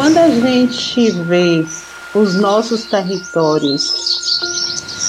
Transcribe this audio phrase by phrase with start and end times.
[0.00, 1.62] quando a gente vê
[2.14, 4.40] os nossos territórios,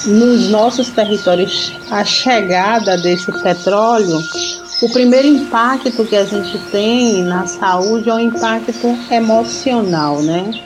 [0.04, 4.22] nos nossos territórios, a chegada desse petróleo,
[4.82, 8.70] o primeiro impacto que a gente tem na saúde é um impacto
[9.10, 10.62] emocional, né?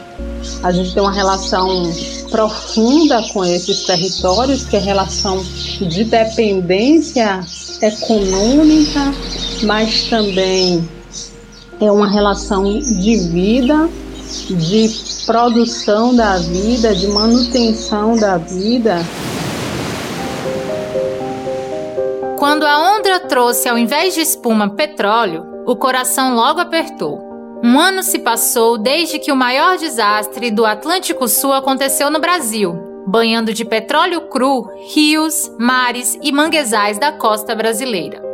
[0.61, 1.89] A gente tem uma relação
[2.29, 5.41] profunda com esses territórios, que é relação
[5.81, 7.47] de dependência
[7.81, 9.15] econômica,
[9.63, 10.89] mas também
[11.81, 13.89] é uma relação de vida,
[14.45, 14.89] de
[15.25, 18.99] produção da vida, de manutenção da vida.
[22.39, 27.21] Quando a onda trouxe ao invés de espuma petróleo, o coração logo apertou.
[27.65, 33.05] Um ano se passou desde que o maior desastre do Atlântico Sul aconteceu no Brasil,
[33.07, 38.26] banhando de petróleo cru rios, mares e manguezais da costa brasileira.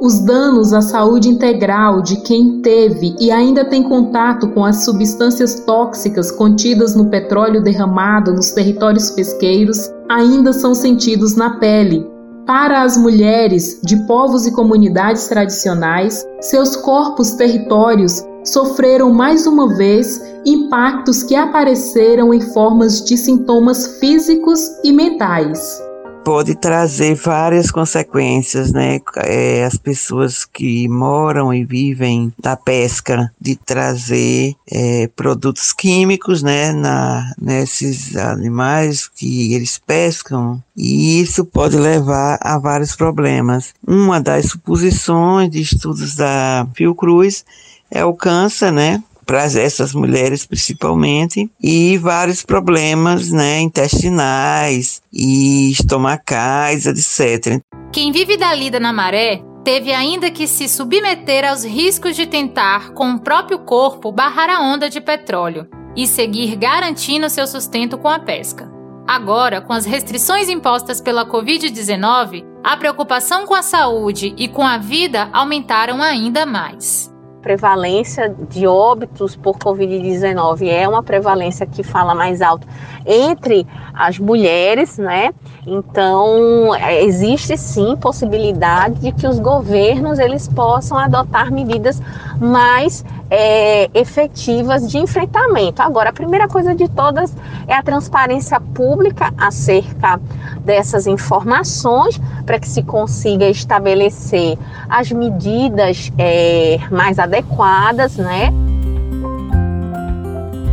[0.00, 5.58] Os danos à saúde integral de quem teve e ainda tem contato com as substâncias
[5.60, 12.06] tóxicas contidas no petróleo derramado nos territórios pesqueiros ainda são sentidos na pele.
[12.46, 20.22] Para as mulheres de povos e comunidades tradicionais, seus corpos territórios sofreram mais uma vez
[20.46, 25.87] impactos que apareceram em formas de sintomas físicos e mentais.
[26.28, 29.00] Pode trazer várias consequências, né?
[29.16, 36.70] É, as pessoas que moram e vivem da pesca, de trazer é, produtos químicos, né?
[36.70, 43.72] Na, nesses animais que eles pescam, e isso pode levar a vários problemas.
[43.86, 47.42] Uma das suposições de estudos da Fiocruz
[47.90, 49.02] é o câncer, né?
[49.28, 57.60] Para essas mulheres principalmente, e vários problemas né, intestinais e estomacais, etc.
[57.92, 62.94] Quem vive da lida na maré teve ainda que se submeter aos riscos de tentar,
[62.94, 68.08] com o próprio corpo, barrar a onda de petróleo e seguir garantindo seu sustento com
[68.08, 68.72] a pesca.
[69.06, 74.78] Agora, com as restrições impostas pela Covid-19, a preocupação com a saúde e com a
[74.78, 77.12] vida aumentaram ainda mais
[77.42, 82.66] prevalência de óbitos por Covid-19 é uma prevalência que fala mais alto
[83.06, 85.32] entre as mulheres, né?
[85.66, 92.00] Então, é, existe sim possibilidade de que os governos eles possam adotar medidas
[92.40, 95.82] mais é, efetivas de enfrentamento.
[95.82, 97.34] Agora, a primeira coisa de todas
[97.66, 100.20] é a transparência pública acerca
[100.64, 104.58] dessas informações para que se consiga estabelecer
[104.88, 108.52] as medidas é, mais adequadas, né?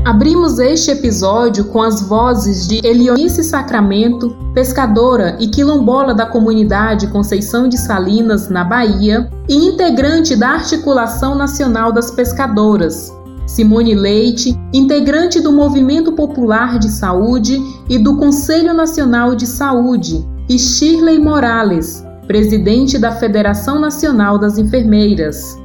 [0.05, 7.67] Abrimos este episódio com as vozes de Elionice Sacramento, pescadora e quilombola da comunidade Conceição
[7.67, 13.11] de Salinas, na Bahia, e integrante da Articulação Nacional das Pescadoras.
[13.47, 20.59] Simone Leite, integrante do Movimento Popular de Saúde e do Conselho Nacional de Saúde, e
[20.59, 25.57] Shirley Morales, presidente da Federação Nacional das Enfermeiras.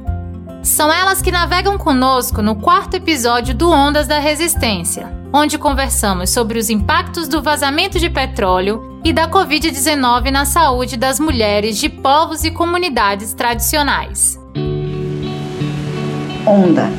[0.63, 6.59] São elas que navegam conosco no quarto episódio do Ondas da Resistência, onde conversamos sobre
[6.59, 12.43] os impactos do vazamento de petróleo e da Covid-19 na saúde das mulheres de povos
[12.43, 14.39] e comunidades tradicionais.
[16.45, 16.91] Onda,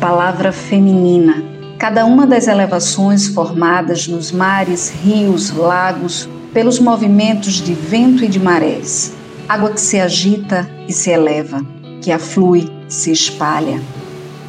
[0.00, 1.42] palavra feminina.
[1.80, 8.38] Cada uma das elevações formadas nos mares, rios, lagos, pelos movimentos de vento e de
[8.38, 9.12] marés.
[9.48, 11.60] Água que se agita e se eleva,
[12.00, 13.80] que aflui se espalha.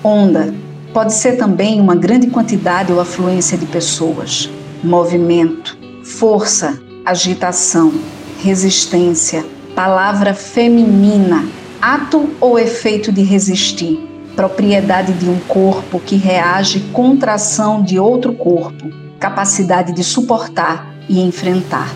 [0.03, 0.53] Onda
[0.91, 4.49] pode ser também uma grande quantidade ou afluência de pessoas,
[4.83, 7.93] movimento, força, agitação,
[8.43, 11.45] resistência, palavra feminina,
[11.81, 13.99] ato ou efeito de resistir,
[14.35, 20.93] propriedade de um corpo que reage contra a ação de outro corpo, capacidade de suportar
[21.07, 21.93] e enfrentar.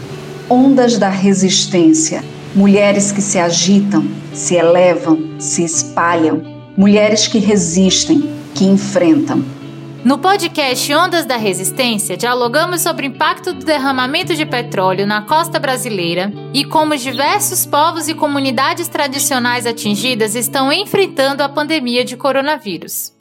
[0.48, 2.24] Ondas da resistência
[2.56, 6.42] mulheres que se agitam, se elevam, se espalham,
[6.78, 9.44] mulheres que resistem, que enfrentam.
[10.06, 15.60] No podcast Ondas da Resistência, dialogamos sobre o impacto do derramamento de petróleo na costa
[15.60, 22.16] brasileira e como os diversos povos e comunidades tradicionais atingidas estão enfrentando a pandemia de
[22.16, 23.14] coronavírus.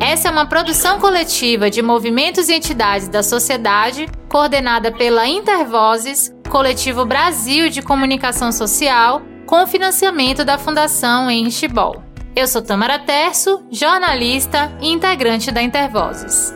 [0.00, 7.04] Essa é uma produção coletiva de movimentos e entidades da sociedade, coordenada pela Intervozes, Coletivo
[7.04, 11.28] Brasil de Comunicação Social, com financiamento da Fundação
[11.70, 12.02] Ball.
[12.34, 16.54] Eu sou Tamara Terço, jornalista e integrante da Intervozes.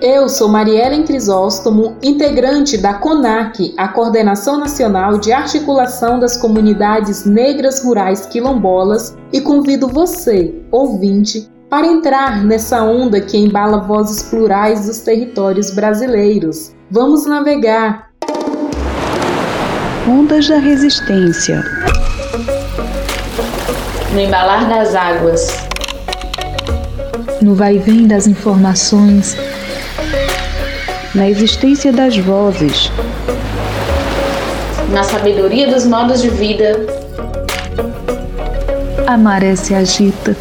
[0.00, 7.84] Eu sou Mariela Crisóstomo, integrante da CONAC, a Coordenação Nacional de Articulação das Comunidades Negras
[7.84, 15.00] Rurais Quilombolas, e convido você, ouvinte, para entrar nessa onda que embala vozes plurais dos
[15.00, 16.74] territórios brasileiros.
[16.90, 18.13] Vamos navegar.
[20.06, 21.64] Ondas da Resistência.
[24.12, 25.66] No embalar das águas.
[27.40, 29.34] No vai-vem das informações.
[31.14, 32.92] Na existência das vozes.
[34.90, 36.86] Na sabedoria dos modos de vida.
[39.06, 40.36] A maré se agita.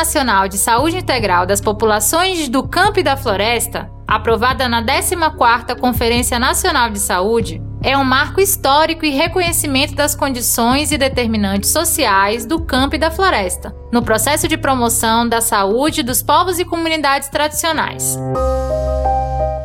[0.00, 6.38] Nacional de Saúde Integral das Populações do Campo e da Floresta, aprovada na 14ª Conferência
[6.38, 12.64] Nacional de Saúde, é um marco histórico e reconhecimento das condições e determinantes sociais do
[12.64, 18.18] campo e da floresta, no processo de promoção da saúde dos povos e comunidades tradicionais.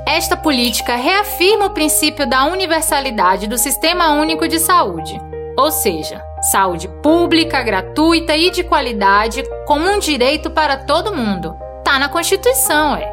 [0.06, 5.18] Esta política reafirma o princípio da universalidade do Sistema Único de Saúde,
[5.58, 6.22] ou seja,
[6.52, 11.56] saúde pública, gratuita e de qualidade como um direito para todo mundo.
[11.84, 13.10] Tá na Constituição, é.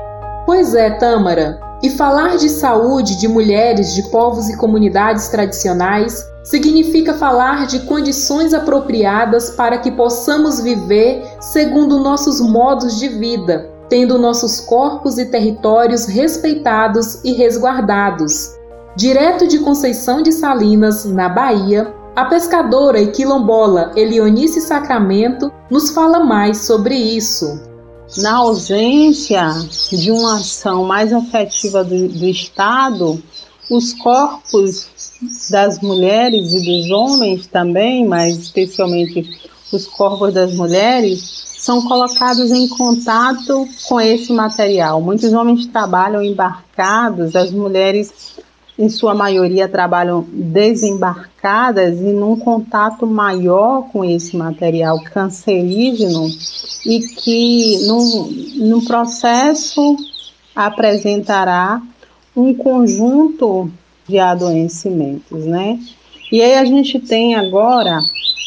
[0.47, 1.61] Pois é, Tâmara.
[1.83, 8.55] E falar de saúde de mulheres de povos e comunidades tradicionais significa falar de condições
[8.55, 16.07] apropriadas para que possamos viver segundo nossos modos de vida, tendo nossos corpos e territórios
[16.07, 18.57] respeitados e resguardados.
[18.95, 26.21] Direto de Conceição de Salinas, na Bahia, a pescadora e quilombola Elionice Sacramento nos fala
[26.21, 27.61] mais sobre isso.
[28.19, 29.49] Na ausência
[29.91, 33.23] de uma ação mais efetiva do, do Estado,
[33.71, 34.91] os corpos
[35.51, 39.41] das mulheres e dos homens também, mas especialmente
[39.73, 45.01] os corpos das mulheres, são colocados em contato com esse material.
[45.01, 48.32] Muitos homens trabalham embarcados, as mulheres
[48.83, 56.29] em sua maioria trabalham desembarcadas e num contato maior com esse material cancerígeno
[56.85, 59.97] e que no, no processo
[60.53, 61.81] apresentará
[62.37, 63.71] um conjunto
[64.09, 65.79] de adoecimentos, né?
[66.33, 68.01] E aí a gente tem agora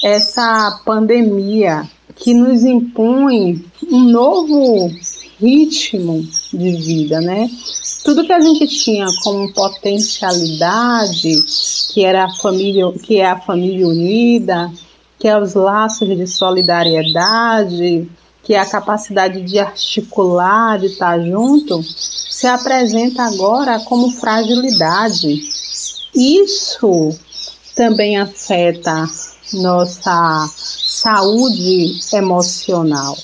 [0.03, 1.83] essa pandemia
[2.13, 4.91] que nos impõe um novo
[5.39, 7.49] ritmo de vida, né?
[8.05, 11.31] Tudo que a gente tinha como potencialidade,
[11.91, 14.71] que era a família, que é a família unida,
[15.17, 18.07] que é os laços de solidariedade,
[18.43, 25.41] que é a capacidade de articular, de estar junto, se apresenta agora como fragilidade.
[26.13, 27.09] Isso
[27.75, 29.09] também afeta
[29.51, 33.17] nossa saúde emocional.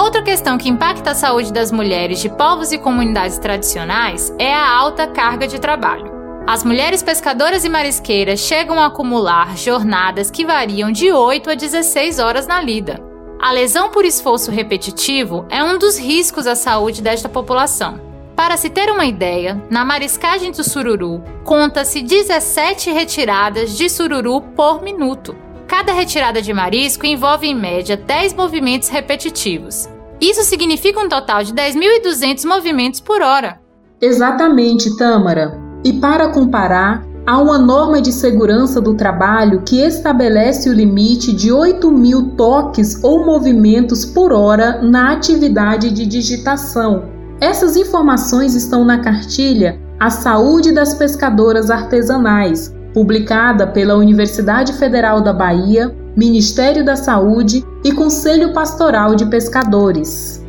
[0.00, 4.66] Outra questão que impacta a saúde das mulheres de povos e comunidades tradicionais é a
[4.66, 6.10] alta carga de trabalho.
[6.46, 12.18] As mulheres pescadoras e marisqueiras chegam a acumular jornadas que variam de 8 a 16
[12.18, 12.98] horas na lida.
[13.38, 18.00] A lesão por esforço repetitivo é um dos riscos à saúde desta população.
[18.34, 24.82] Para se ter uma ideia, na mariscagem do sururu, conta-se 17 retiradas de sururu por
[24.82, 25.36] minuto.
[25.70, 29.88] Cada retirada de marisco envolve em média 10 movimentos repetitivos.
[30.20, 33.60] Isso significa um total de 10.200 movimentos por hora.
[34.00, 35.56] Exatamente, Tâmara.
[35.84, 41.52] E para comparar, há uma norma de segurança do trabalho que estabelece o limite de
[41.52, 47.04] 8 mil toques ou movimentos por hora na atividade de digitação.
[47.40, 55.32] Essas informações estão na cartilha A Saúde das Pescadoras Artesanais, publicada pela Universidade Federal da
[55.32, 60.44] Bahia, Ministério da Saúde e Conselho Pastoral de Pescadores.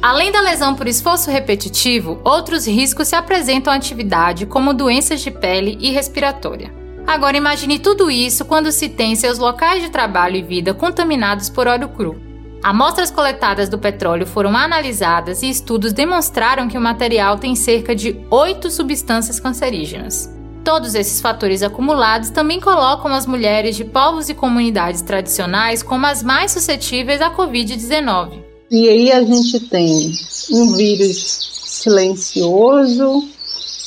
[0.00, 5.30] Além da lesão por esforço repetitivo, outros riscos se apresentam à atividade, como doenças de
[5.30, 6.72] pele e respiratória.
[7.06, 11.68] Agora imagine tudo isso quando se tem seus locais de trabalho e vida contaminados por
[11.68, 12.20] óleo cru.
[12.62, 18.20] Amostras coletadas do petróleo foram analisadas e estudos demonstraram que o material tem cerca de
[18.30, 20.32] oito substâncias cancerígenas.
[20.64, 26.22] Todos esses fatores acumulados também colocam as mulheres de povos e comunidades tradicionais como as
[26.22, 28.38] mais suscetíveis à Covid-19.
[28.70, 30.12] E aí a gente tem
[30.52, 33.28] um vírus silencioso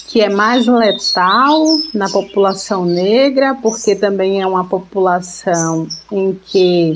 [0.08, 6.96] que é mais letal na população negra, porque também é uma população em que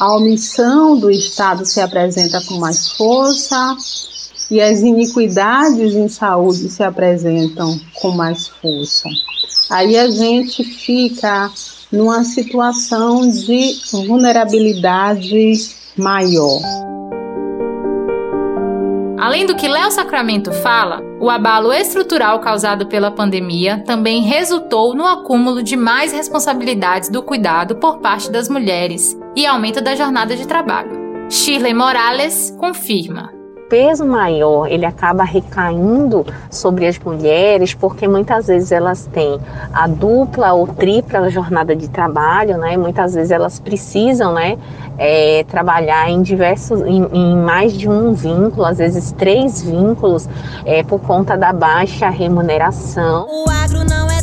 [0.00, 3.76] a omissão do Estado se apresenta com mais força
[4.50, 9.08] e as iniquidades em saúde se apresentam com mais força.
[9.70, 11.50] Aí a gente fica
[11.92, 13.74] numa situação de
[14.06, 15.52] vulnerabilidade
[15.96, 16.60] maior.
[19.18, 25.04] Além do que Léo Sacramento fala, o abalo estrutural causado pela pandemia também resultou no
[25.04, 30.46] acúmulo de mais responsabilidades do cuidado por parte das mulheres e aumento da jornada de
[30.46, 30.96] trabalho.
[31.28, 33.37] Shirley Morales confirma
[33.68, 39.38] peso maior ele acaba recaindo sobre as mulheres, porque muitas vezes elas têm
[39.72, 42.76] a dupla ou tripla jornada de trabalho, né?
[42.76, 44.58] Muitas vezes elas precisam, né,
[44.96, 50.28] é, trabalhar em diversos, em, em, mais de um vínculo, às vezes três vínculos,
[50.64, 53.26] é, por conta da baixa remuneração.
[53.28, 54.17] O agro não é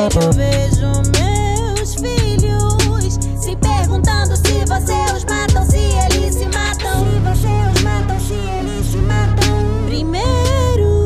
[0.00, 7.04] Eu vejo meus filhos se perguntando se você os matam, se eles se matam.
[7.04, 9.84] Se você os matam, se eles se matam.
[9.84, 11.04] Primeiro.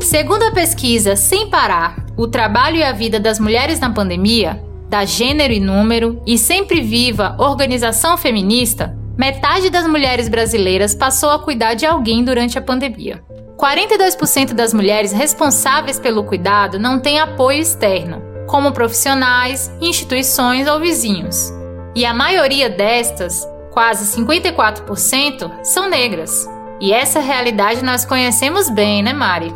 [0.00, 5.04] Segundo a pesquisa Sem Parar, o trabalho e a vida das mulheres na pandemia, da
[5.04, 11.74] Gênero e Número e Sempre Viva Organização Feminista, metade das mulheres brasileiras passou a cuidar
[11.74, 13.22] de alguém durante a pandemia.
[13.56, 21.50] 42% das mulheres responsáveis pelo cuidado não têm apoio externo, como profissionais, instituições ou vizinhos.
[21.94, 26.46] E a maioria destas, quase 54%, são negras.
[26.78, 29.54] E essa realidade nós conhecemos bem, né, Mari?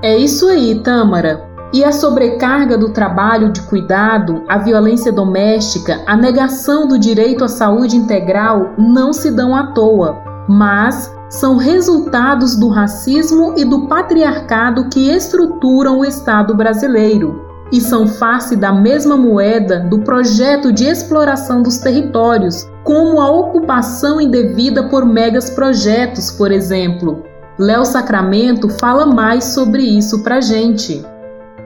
[0.00, 1.51] É isso aí, Tâmara.
[1.72, 7.48] E a sobrecarga do trabalho de cuidado, a violência doméstica, a negação do direito à
[7.48, 14.90] saúde integral não se dão à toa, mas são resultados do racismo e do patriarcado
[14.90, 21.62] que estruturam o Estado brasileiro e são face da mesma moeda do projeto de exploração
[21.62, 27.24] dos territórios, como a ocupação indevida por megas projetos, por exemplo.
[27.58, 31.02] Léo Sacramento fala mais sobre isso pra gente.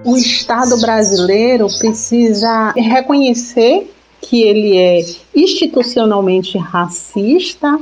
[0.07, 5.01] O Estado brasileiro precisa reconhecer que ele é
[5.35, 7.79] institucionalmente racista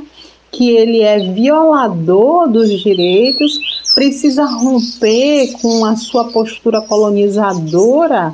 [0.55, 3.59] que ele é violador dos direitos,
[3.93, 8.33] precisa romper com a sua postura colonizadora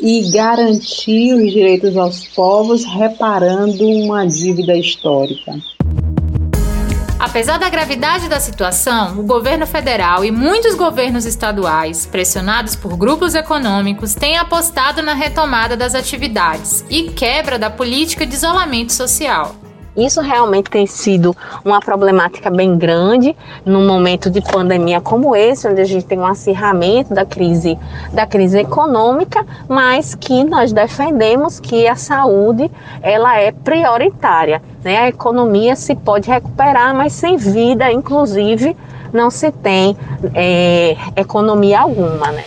[0.00, 5.54] e garantir os direitos aos povos, reparando uma dívida histórica.
[7.22, 13.36] Apesar da gravidade da situação, o governo federal e muitos governos estaduais, pressionados por grupos
[13.36, 19.54] econômicos, têm apostado na retomada das atividades e quebra da política de isolamento social.
[19.96, 25.82] Isso realmente tem sido uma problemática bem grande num momento de pandemia como esse, onde
[25.82, 27.78] a gente tem um acirramento da crise,
[28.12, 32.70] da crise econômica, mas que nós defendemos que a saúde
[33.02, 34.62] ela é prioritária.
[34.82, 34.96] Né?
[34.96, 38.74] A economia se pode recuperar, mas sem vida, inclusive,
[39.12, 39.94] não se tem
[40.34, 42.32] é, economia alguma.
[42.32, 42.44] Né?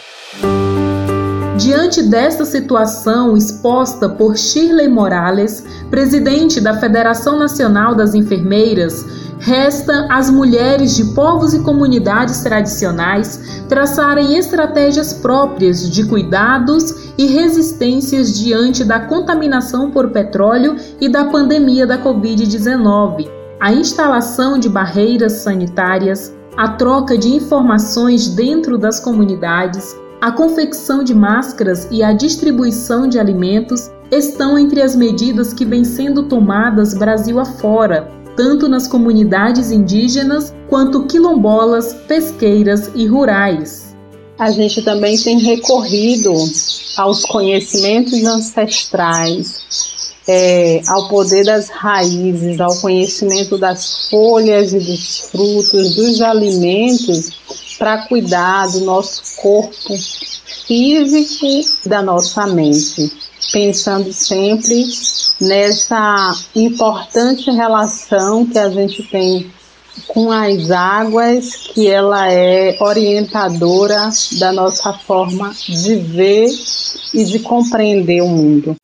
[1.58, 9.06] Diante desta situação exposta por Shirley Morales, presidente da Federação Nacional das Enfermeiras,
[9.40, 18.38] resta às mulheres de povos e comunidades tradicionais traçarem estratégias próprias de cuidados e resistências
[18.38, 23.30] diante da contaminação por petróleo e da pandemia da Covid-19.
[23.62, 31.14] A instalação de barreiras sanitárias, a troca de informações dentro das comunidades, a confecção de
[31.14, 37.40] máscaras e a distribuição de alimentos estão entre as medidas que vêm sendo tomadas Brasil
[37.40, 43.96] afora, tanto nas comunidades indígenas quanto quilombolas, pesqueiras e rurais.
[44.40, 46.34] A gente também tem recorrido
[46.98, 49.64] aos conhecimentos ancestrais,
[50.28, 57.30] é, ao poder das raízes, ao conhecimento das folhas e dos frutos, dos alimentos,
[57.78, 59.96] para cuidar do nosso corpo
[60.68, 63.12] físico da nossa mente,
[63.52, 64.86] pensando sempre
[65.40, 69.52] nessa importante relação que a gente tem
[70.08, 76.50] com as águas, que ela é orientadora da nossa forma de ver
[77.14, 78.76] e de compreender o mundo.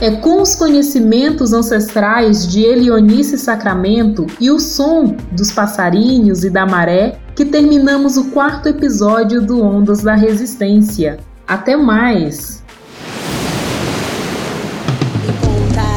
[0.00, 6.64] É com os conhecimentos ancestrais de Elionice Sacramento e o som dos passarinhos e da
[6.64, 11.18] maré que terminamos o quarto episódio do Ondas da Resistência.
[11.48, 12.62] Até mais!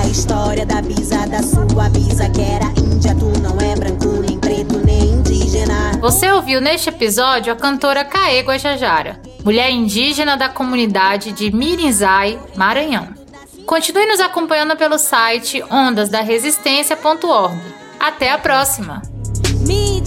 [0.09, 3.13] história da bisa da sua bisa que era índia.
[3.15, 5.91] Tu não é branco, nem preto, nem indígena.
[5.99, 13.09] Você ouviu neste episódio a cantora Caê Guajajara, mulher indígena da comunidade de Mirinzai, Maranhão.
[13.65, 17.57] Continue nos acompanhando pelo site ondasdaresistência.org.
[17.99, 19.01] Até a próxima!
[19.67, 19.99] Me